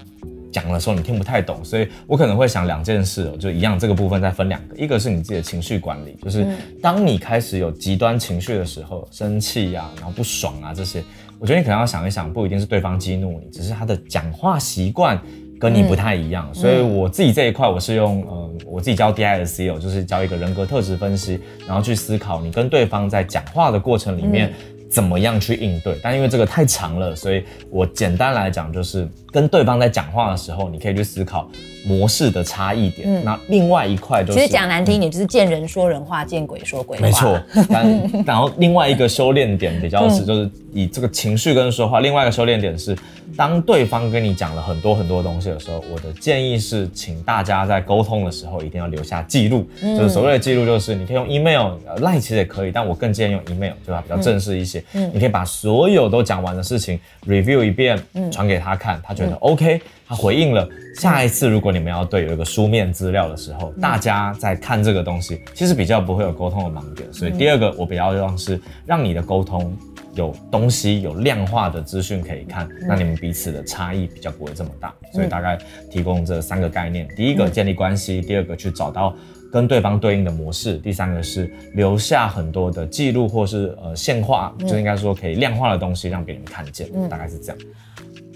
[0.51, 6.45] 讲的时候你听不太懂，所以我可能会想两件事哦，就一样这个部分再分两个，一个是你自己的情绪管理，就是
[6.81, 11.01] 当你开始有极端情绪的时候，生气呀，然后不爽啊这些，
[11.39, 15.17] 我觉得你可能要想一想，不一定是对方激怒你，只是他的讲话习惯
[15.61, 16.49] 跟你不太一样。
[16.53, 24.51] 所以我自己这一块我是用呃我自己教 DISC 哦，就是教一个人格特质分析，然后去思考你跟对方在讲话的过程里面。
[24.91, 25.97] 怎么样去应对？
[26.03, 31.49] 但因为这个太长了，所以我简单来讲，就是跟对方在讲话的时候，你可以去思考
[31.85, 33.07] 模式的差异点。
[33.07, 37.01] 嗯，那另外一块就是，其实讲难听一点，就是见人说人话，见鬼说鬼话。
[37.01, 37.41] 没错。
[37.71, 42.01] 但然后另外一个修炼点比较是，就是以这个情绪跟说话。
[42.01, 42.93] 另外一个修炼点是，
[43.35, 49.67] 当对方跟你讲了很多很多东西的时候，我的建议是，请大家在沟通的时候一定要留下记录。
[49.81, 54.83] 就是所谓的记录，就是你可以用 email、赖其实也可以，但我更建议用 email，就它比较正式一些。
[54.93, 60.67] 嗯，你可以把所有都讲完的事情 review 一遍，传给他看，他觉得 OK，他回应了。
[60.97, 67.11] 下一次如果你们要对有一个书面资料的时候，大家在看这个东西，其实比较不会有沟通的盲点。
[67.13, 69.73] 所以第二个我比较希望是让你的沟通
[70.13, 74.93] 有东西有量化的资讯可以看，那你们彼此的差异比较不会这么大。
[75.13, 75.57] 所以大概
[75.89, 79.15] 提供这三个概念：第一个建立关系，第二个去找到。
[79.51, 87.57] 跟对方对应的模式，第三个是留下很多的记录或是呃现化，就应该说可以量化的东西让别人看见，大概是这样。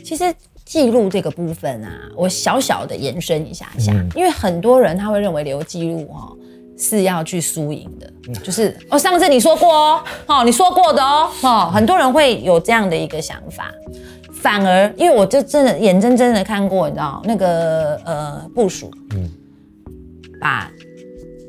[0.04, 0.26] 其实
[0.66, 6.38] 记录这个部分啊，我小小的延伸一下下，因为很多人他会认为留记录哦
[6.78, 13.72] 是要去输赢的，就是哦上次你说过哦，哦你说过的哦，哦很多人会有这样的一个想法，
[14.42, 19.30] 反而因为我就真的眼睁睁的看过，你知道那个呃部署，嗯，
[20.42, 20.70] 把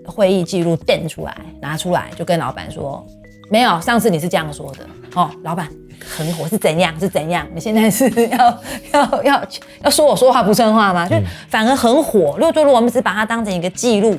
[0.07, 3.05] 会议记录垫出来拿出来，就跟老板说，
[3.51, 5.69] 没有，上次你是这样说的哦，老板。
[6.09, 6.95] 很火是怎样？
[7.01, 7.45] 是怎样？
[7.53, 8.61] 你现在是要
[8.93, 9.45] 要要
[9.83, 11.09] 要说我说话不算话吗？
[11.09, 11.17] 就
[11.49, 12.37] 反而很火。
[12.39, 14.17] 如果说如果我们只把它当成一个记录，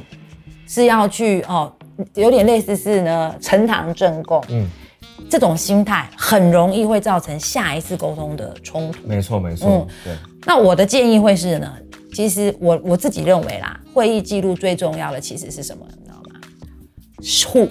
[0.68, 1.72] 是要去哦，
[2.16, 4.44] 有点类似是呢呈堂证供。
[4.50, 4.68] 嗯，
[5.30, 9.08] 这种心态很容易会造成下一次沟通的冲突。
[9.08, 9.68] 没错没错。
[9.70, 10.16] 嗯，对。
[10.46, 11.74] 那我的建议会是呢，
[12.14, 15.86] 其实我我自己认为啦，会议记录最重要的其实是什么？
[15.98, 16.40] 你知道吗
[17.22, 17.70] ？Who？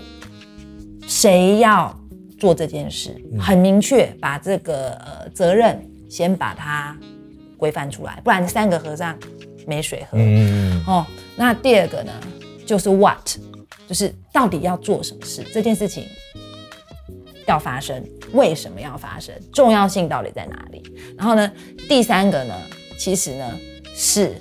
[1.06, 1.94] 谁要？
[2.38, 6.94] 做这件事很明确，把这个呃责任先把它
[7.56, 9.16] 规范出来，不然三个和尚
[9.66, 10.18] 没水喝。
[10.20, 12.12] 嗯哦，那第二个呢，
[12.66, 13.38] 就是 what，
[13.88, 16.04] 就是到底要做什么事，这件事情
[17.46, 20.82] 要发生，为什么要发生，重要性到底在哪里？
[21.16, 21.50] 然后呢，
[21.88, 22.54] 第三个呢，
[22.98, 23.58] 其实呢
[23.94, 24.34] 是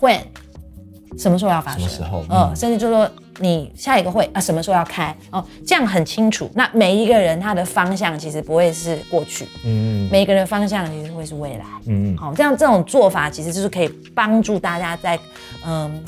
[0.00, 0.22] when，
[1.16, 1.80] 什么时候要发生？
[1.80, 2.24] 什么时候？
[2.28, 3.10] 嗯，甚至就说。
[3.40, 5.14] 你下一个会啊，什么时候要开？
[5.30, 5.44] 哦？
[5.66, 6.50] 这样很清楚。
[6.54, 15.18] 那每一个人他的方向其实不会是过去，嗯，每一个人方向其实会是未来，嗯，好，这样这种做法其实就是可以帮助大家在
[15.66, 16.02] 嗯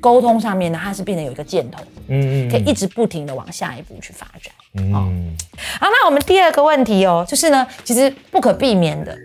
[0.00, 5.08] 沟沟通上面呢，它是变得有一个箭头，嗯嗯，可以一直不停的往下一步去发展，嗯，好，
[5.80, 9.16] 那我们第二个问题哦，就是呢，其实不可避免的，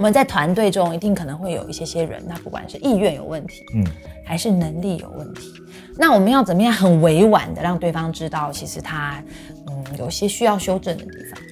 [0.00, 3.84] 我们在团队中一定可能会有一些些人，那不管是意愿有问题，嗯，
[4.24, 5.52] 还是能力有问题。
[5.94, 9.22] 那我们要怎么样很委婉的让对方知道，其实他
[9.66, 11.42] 嗯有些需要修正的地方。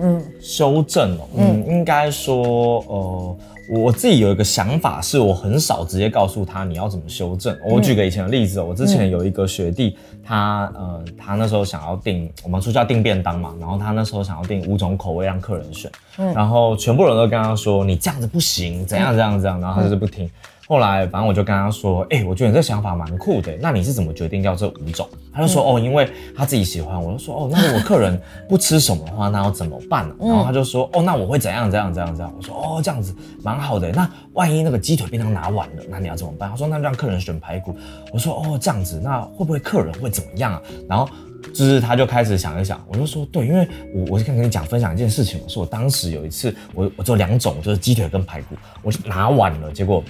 [0.00, 3.36] 嗯，修正哦，嗯，应该说，呃，
[3.68, 7.56] 我自己有一个想法，是我很少直接告诉他你要怎么修正。
[7.64, 15.90] 我举个以前的例子哦，我之前有一个学弟，他呃，他那时候想要订，我们出去要订便当嘛，然后他那时候想要订五种口味让客人选，
[16.34, 20.28] 然后全部人都跟他说你这样子不行，怎样怎样怎样，然后他就是不听。
[20.68, 23.56] 后来，反正我就跟他说：“哎，我觉得你这想法蛮酷的。
[23.58, 33.90] 那你是怎么决定要这五种？”他就说：“哦，因为他自己喜欢。”我就说：“哦，那如果客人不吃什么的话，那要怎么办呢？”然后他就说：“哦，那我会怎样怎样怎样怎样。”我说：“哦，这样子蛮好的。
[33.92, 37.74] 那万一那个鸡腿便当拿完了，那你要怎么办？”他说：“那让客人选排骨。”
[38.12, 41.08] 我说：“哦，这样子，那会不会客人会怎么样啊？”然后
[41.54, 50.04] 就是他就开始想一想，我就说：“对，因为我我是跟你讲分享一件事情，我说我当时有一次，我我做两种，就是鸡腿跟排骨，我拿完了，结果。”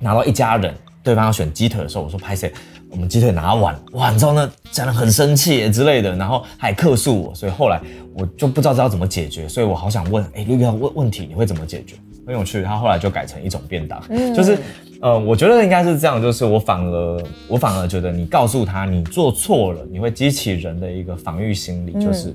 [0.00, 2.52] 拿到一家人，对方要选鸡腿的时候，我说拍谁？
[2.90, 7.80] 我们鸡腿拿完，哇，你知道那家人很生气之类的，然后还客诉我，所以后来
[8.14, 11.94] 我就不知道要怎么解决，所以我好想问，哎，如果要问问题，你会怎么解决？
[12.26, 14.02] 很有趣，他后来就改成一种便当，
[14.34, 14.58] 就是，
[15.00, 22.34] 呃，我觉得应该是这样，就是我反而我反而觉得你告诉他你做错了，你会激起人的一个防御心理，就是。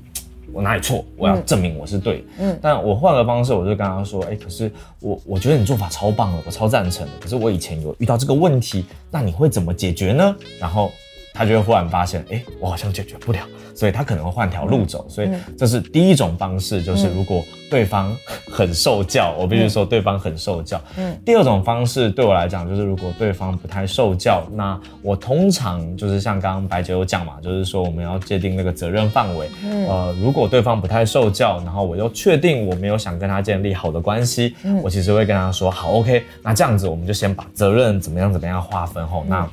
[0.52, 1.04] 我哪里错？
[1.16, 2.24] 我要证明我是对。
[2.38, 7.12] 嗯，但我换个方式，我就跟他说：“哎，可是我我觉得你做法超棒了，我超赞成的。
[7.20, 10.90] 可是我以前有遇到这个问题，那你会怎么解决呢？”然后。
[11.36, 13.40] 他就会忽然发现，哎，我好像解决不了，
[13.74, 15.06] 所以他可能会换条路走。
[15.08, 18.16] 所以这是第一种方式，就是如果对方
[18.50, 20.80] 很受教，我必须说对方很受教。
[20.96, 21.14] 嗯。
[21.26, 29.50] 第二种方式对我来讲，就是如果对方不太受教，那我通常就是像刚刚白姐有讲嘛，就是说我们要界定那个责任范围。
[29.62, 29.86] 嗯。
[29.86, 39.46] 呃，如果对方不太受教，然后我又确定我没有想跟他建立好的关系，我其实会跟他说，好，OK，那这样子我们就先把责任怎么样怎么样划分后，那。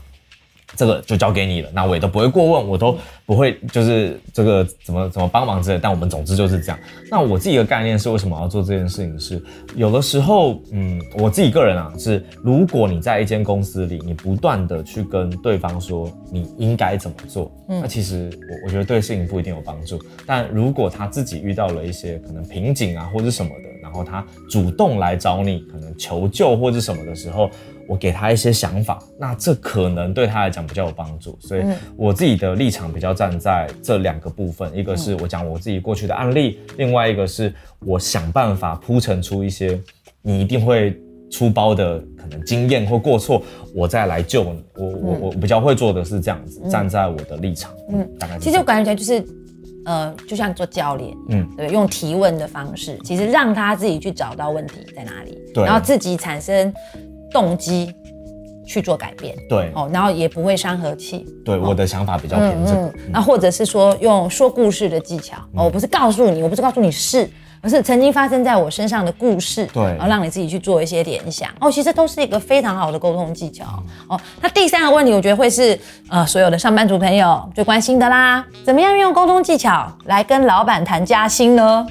[0.76, 5.80] 这个就交给你了，那我也都不会过问，我都不会就是这个怎么怎么帮忙之类。
[5.82, 6.80] 但我们总之就是这样。
[7.12, 9.20] 那我自己的概念是，为什么要做这件事情？
[9.20, 9.42] 是
[9.76, 20.00] 有的时候，嗯，我自己个人啊，是如果你在一间公司里，你不断的去跟对方说你应该怎么做，那其实我我觉得对事情不一定有帮助。
[20.26, 27.50] 但如果他自己遇到了一些可能瓶颈啊，或者什么的，然后他主动来找你，可能求救或者什么的时候。
[27.88, 31.62] 我给他一些想法，那这可能对他来讲比较有帮助，所以
[31.98, 39.80] 我自己的立场比较站在这两个部分，一个是我讲我自己过去的案例，另外一个是我想办法铺陈出一些
[40.22, 40.98] 你一定会
[41.30, 43.43] 出包的可能经验或过错，
[43.76, 44.63] 我再来救你。
[44.76, 48.39] 我我我比较会做的是这样子，站在我的立场，嗯，大概。
[48.39, 49.26] 其实我感觉就是，
[49.86, 56.74] 呃，就像做教练，嗯，对，用提问的方式，其实让他自己去找到问题在哪里，对，然后自己产生。
[57.34, 57.93] 动机
[58.65, 61.26] 去做改变，对，哦，然后也不会伤和气。
[61.43, 62.93] 对，我的想法比较偏这个。
[63.10, 67.30] 那或者是说用说故事的技巧，哦，我不是告诉你，我不是告诉你是。
[67.65, 73.63] 而是曾经发生在我身上的故事，对，然后让你自己去做一些联想，哦，其实都是一个非常好的沟通技巧，
[74.10, 74.19] 哦。
[74.41, 81.88] 那第三个问题，我觉得会是呃所有的上班族朋友最关心的啦，怎么样运用沟通技巧来跟老板谈加薪呢？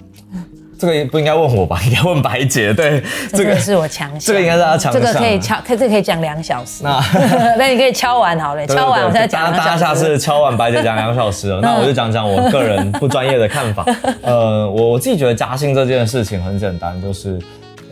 [0.83, 1.81] 这个不应该问我吧？
[1.87, 2.75] 应该问白姐。
[2.75, 3.01] 对，
[3.33, 4.21] 这个是我强项。
[4.21, 5.01] 这个应该是他强项。
[5.01, 6.83] 这个可以敲，可这可以讲两小时。
[6.83, 7.01] 那
[7.57, 9.53] 那你可以敲完好了，敲完我再讲。
[9.53, 13.87] 大家下次敲完白姐讲两小时了， 那我就讲讲我个人不专业的看法。
[14.23, 17.38] 呃，我我自己觉得加薪这件事情很简单，就是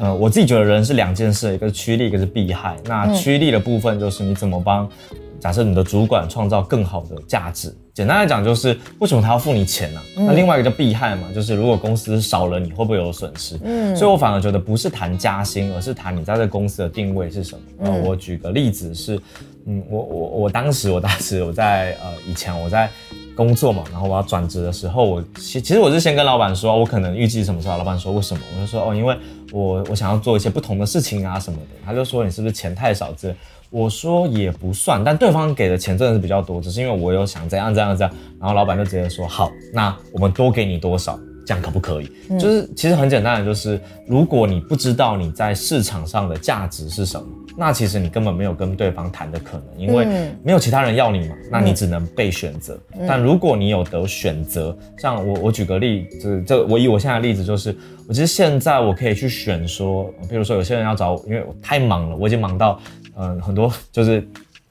[0.00, 2.74] 呃，我自己觉得人是两件事，一个是趋利，一个是避害。
[2.86, 4.88] 那趋利的部分就是你怎么帮。
[5.40, 10.00] 假设你的主管创造更好的价值，简单来讲就是为什么他要付你钱呢？
[10.16, 13.60] 那另外一个叫避害嘛，就是如果公司少了你会不会有损失？
[13.62, 17.60] 嗯，所以我反而觉得不是谈加薪，而是谈你在这公司的定位是什么。
[17.78, 19.20] 那我举个例子是，
[19.66, 22.88] 嗯，我我我当时我当时我在呃以前我在
[23.36, 28.40] 工作嘛，然后我要转职的时候，我其其实我是先跟老板说，我可能预计什么时候，老板说为什么？
[28.56, 29.14] 我就说哦，因为
[29.52, 33.36] 我我想要做一些不同的事情啊什么的，他就说你是不是钱太少这。
[33.70, 42.10] 我说也不算，但对方给的钱真的是比较多，只是因为我有想怎样怎样怎样，然后老板就直接说好，那我们多给你多少，这样可不可以？
[42.38, 50.04] 就是其实很简单的，就是如果你不知道你在市场上的价值是什么，那其实你根本没有跟对方谈的可能，因为
[50.42, 52.76] 没有其他人要你嘛，那你只能被选择。
[53.06, 57.76] 但如果你有得选择，像我我举个例，就是这我以我现在的例子就是，
[58.08, 62.80] 我其实现在我可以去选说，比如说有些人要找我，因为我太忙了，我已经忙到。
[63.20, 64.26] 嗯，很多就是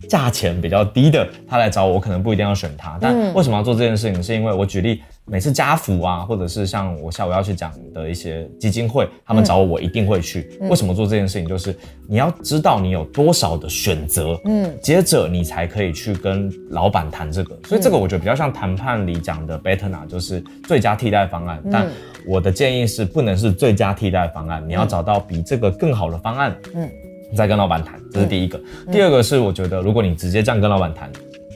[0.07, 2.97] 价钱比较低的，他来找我，我可能不一定要选他。
[2.99, 4.23] 但为什么要做这件事情？
[4.23, 10.57] 是因为我举例，每次家福啊，或者是像我下午要去讲的一些基金会，他们找我，我一定会去。
[10.61, 11.45] 为什么做这件事情？
[11.47, 17.59] 就是你要知道你有多少的选择，嗯，接着你才可以去跟老板谈这个。
[17.65, 21.61] 所以这个我觉得比较像谈判里讲的 better 啊，就是最佳替代方案。
[21.69, 21.85] 但
[22.25, 26.57] 我的建议是，不能是最佳替代方案，你要找到比这个更好的方案。
[26.73, 26.89] 嗯。
[27.35, 28.59] 再跟老板谈，这是第一个。
[28.91, 31.11] 第二个是，我觉得如果你直接这样跟老板谈，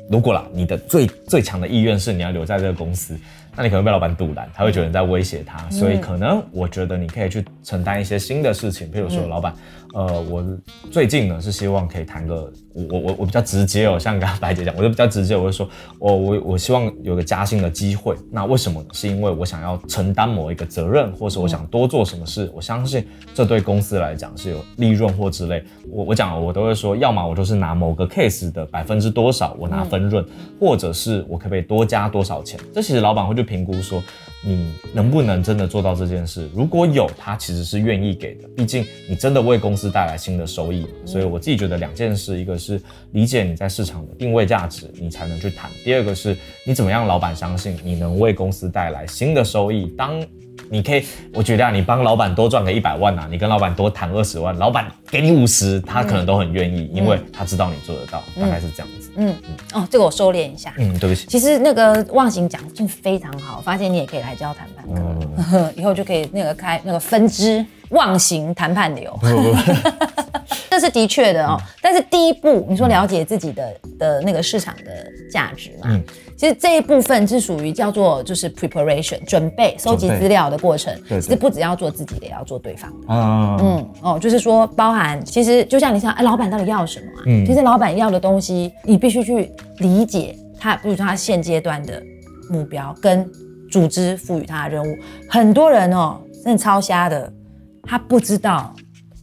[0.09, 3.17] 如果啦，你的最最强的意愿是你要留在这个公司，
[3.55, 5.69] 那你可能被老板堵拦，他会觉得你在威胁他。
[5.69, 9.53] 所以可能我觉得你可以去承担一些新的事情，譬如说老板。
[9.93, 10.43] 呃，我
[10.91, 18.15] 最近呢是希望可以谈个，我我我比较直接哦，像刚刚白姐讲，我就比较直接，我就说，我我我希望有个加薪的机会。
[18.31, 18.83] 那为什么？
[18.91, 22.51] 是因为我想要承担某一个责任，或是我想多做什么事。
[22.55, 25.63] 我相信这对公司来讲是有利润或之类。
[25.87, 30.25] 我我讲我都会说，要么我就是拿某个 case 的百分之多少，我拿分润，
[30.59, 32.59] 或者是我可不可以多加多少钱？
[32.73, 34.01] 这其实老板会去评估说。
[34.45, 36.49] 你能不能真的做到这件事？
[36.53, 38.47] 如果有，他其实是愿意给的。
[38.49, 49.87] 毕竟你真的为公司带来新的收益，所以我自己觉得两件事：一个是理解你在市场的定位价值，你才能去谈；第二个是你怎么样老板相信你能为公司带来新的收益。
[49.97, 50.21] 当
[50.73, 59.11] 你可以，我觉得啊，你帮老板多赚个一百万啊，你跟老板多谈二十万，老板给你五十，他可能都很愿意，因为他知道你做得到，大概是这样子。
[59.15, 60.73] 嗯嗯，哦，这个我收敛一下。
[60.79, 61.27] 嗯，对不起。
[61.27, 69.15] 其实那个忘形讲就非常好，发现你也可以来教谈判课， 以后就可以那个开那个分支忘形谈判流。
[70.73, 75.81] 这是的确的哦，但是第一步，你说了解自己的的那个市场的价值嘛？
[75.83, 76.03] 嗯，
[76.35, 80.91] 其实这一部分是属于叫做就是 preparation 准备收集资料的过程。
[81.07, 83.07] 对，其实不只要做自己的，也要做对方的。
[83.07, 87.21] 嗯嗯哦，就是说包含，其实就像你想，哎，老板到底要什么啊？
[87.27, 92.01] 嗯，其实老板要的东西，你必须去理解他，比如说他现阶段的
[92.49, 93.29] 目标跟
[93.69, 94.97] 组织赋予他的任务。
[95.29, 97.31] 很多人哦，真的超瞎的，
[97.83, 98.73] 他不知道。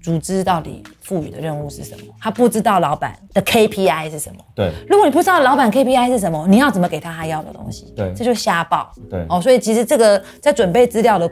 [0.03, 2.15] 组织到底赋予的任务是什么？
[2.21, 4.41] 他不知道老板的 KPI 是什么。
[4.55, 7.93] 对，如果你不知道老板 KPI 是什么，你要怎么给他他要的东西？
[7.97, 8.93] 对，这就瞎报。
[9.11, 11.29] 对，哦，所以其实这个在准备资料的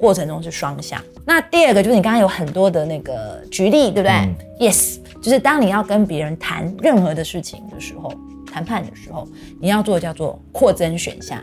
[0.00, 1.00] 过程中是双向。
[1.24, 8.12] 那第二个就是你刚刚有很多的那个举例，对不对？Yes，就是当你要跟别人谈任何的事情的时候，
[8.52, 9.28] 谈判的时候，
[9.60, 11.40] 你要做叫做扩增选项，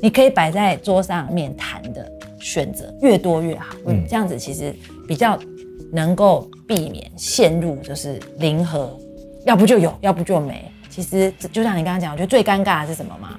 [0.00, 3.76] 你可以摆在桌上面谈的选择越多越好。
[3.86, 4.74] 嗯，这样子其实
[5.06, 5.38] 比较。
[5.96, 8.94] 能够避免陷入就是零和，
[9.46, 10.70] 要不就有，要不就没。
[10.90, 13.30] 其实就像你刚刚讲，我觉得最尴尬的是什么吗？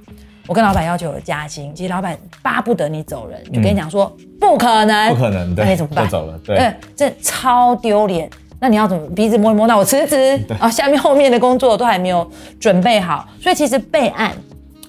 [0.48, 6.10] 我跟老板要求有加薪，其实老板巴不得你走人，就跟你讲说不可能，不可能，那你怎么办？
[6.10, 8.28] 走了，对，这超丢脸。
[8.60, 9.68] 那你要怎么鼻子摸一摸？
[9.68, 12.28] 那我辞职 啊，下面后面的工作都还没有
[12.60, 13.28] 准备好。
[13.40, 14.36] 所以其实备案，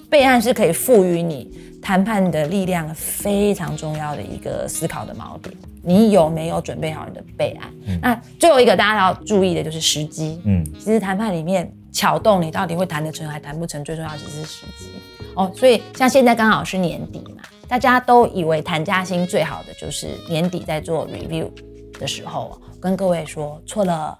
[0.09, 1.47] 备案是可以赋予你
[1.79, 5.55] 谈判的力量非常重要的一个思考的锚点。
[5.83, 7.71] 你有没有准备好你的备案？
[8.01, 10.41] 那最后一个大家要注意的就是时机。
[10.45, 14.85] 嗯，其实谈判里面巧动，你到底会谈得成还谈不成，最重要其实是时机。
[15.35, 21.49] 哦，所以像现在刚好是年底嘛，大家都以为谈加薪最好的就是年底在做 review
[21.99, 24.17] 的时候，跟各位说错了。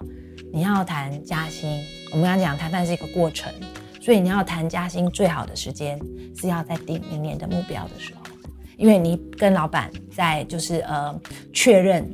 [0.52, 3.52] 你要谈加薪，我们刚刚讲谈判是一个过程，
[4.00, 5.96] 所以你要谈加薪最好的时间
[6.36, 8.19] 是要在定明年的目标的时候。
[8.80, 11.14] 因为你跟老板在就是呃
[11.52, 12.10] 确认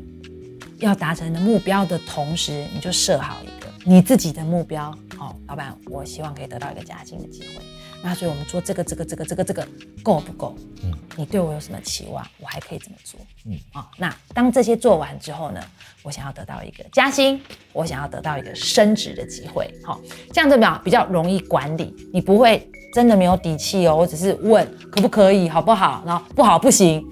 [0.79, 4.91] 要达成的目标的同时，你就设好一个你自己的目标。
[5.21, 7.63] 哦，老板，我希望可以得到一个加薪的机会。
[8.03, 9.67] 那所以我们做这个这个这个这个这个
[10.03, 10.57] 够不够？
[10.83, 12.27] 嗯，你对我有什么期望？
[12.39, 13.21] 我还可以怎么做？
[13.45, 15.61] 嗯，啊，那当这些做完之后呢，
[16.03, 17.41] 我想要得到一个加薪，
[17.73, 19.73] 我想要得到一个升职的机会。
[19.85, 20.01] 好，
[20.33, 22.69] 这样子比较比较容易管理，你不会。
[22.97, 26.03] 真的没有底气哦，我只是问可不可以，好不好？
[26.07, 27.05] 然后不好不行，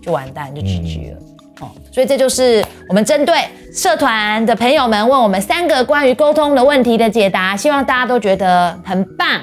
[0.00, 1.18] 就完蛋，就 GG 了
[1.62, 1.68] 哦。
[1.90, 3.34] 所以这就是我们针对
[3.74, 9.40] 社团的朋友们问我们三个关于沟通的问题的解答，希望大家都觉得很棒。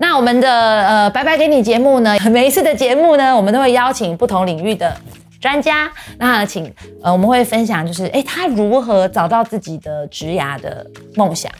[0.00, 4.96] 那我们的呃拜拜给你节目呢，每一次的节目呢，我们都会邀请不同领域的
[5.40, 6.64] 专家，那请
[7.04, 11.52] 呃我们会分享，就是哎他如何找到自己的职涯的梦想，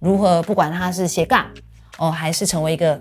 [0.00, 1.44] 如何不管他是斜杠
[1.98, 2.98] 哦，还是成为一个。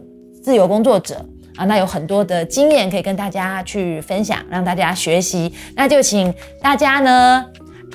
[0.47, 1.15] 自由工作者
[1.57, 5.53] 啊，那有很多的经验可以跟大家去分享，让大家学习。
[5.75, 7.45] 那就请大家呢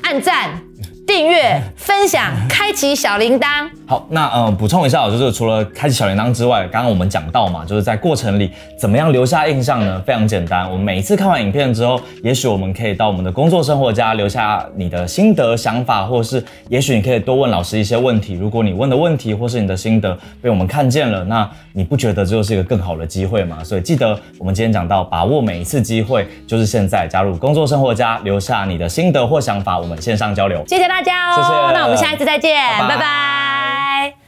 [0.02, 0.60] 按赞。
[1.06, 3.68] 订阅、分享、开启小铃铛。
[3.86, 10.00] 好，那嗯，补充一下，就是除了开启小铃铛之外，刚刚我们讲到嘛，就是在过程里怎么样留下印象呢？
[10.06, 18.34] 非常简单，我们每一次看完影片之后，也许我们可以到我们的工作生活家留下你的心得、想法，或是也许你可以多问老师一些问题。
[18.34, 23.62] 如果你问的问题或是你的心得被我们看见了，那你不觉得这就是一个更好的机会吗？
[23.64, 30.64] 所以记得我们今天讲到，把握每一次机会，就是现在加入工作生活家，留下你的心得或想法，我们线上交流。
[30.68, 30.91] 谢谢。
[30.92, 31.72] 大家哦，谢谢。
[31.72, 34.21] 那我们下一次再见，拜拜。